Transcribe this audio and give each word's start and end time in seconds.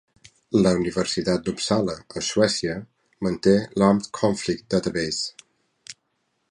La 0.61 0.69
universitat 0.77 1.43
d'Uppsala, 1.49 1.97
a 2.21 2.23
Suècia, 2.29 2.79
manté 3.27 3.55
l'Armed 3.83 4.09
Conflict 4.21 4.67
Database. 4.77 5.97